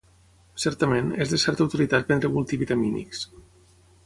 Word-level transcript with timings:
Certament, 0.63 1.11
és 1.25 1.33
de 1.35 1.39
certa 1.45 1.67
utilitat 1.69 2.09
prendre 2.09 2.33
multivitamínics. 2.39 3.23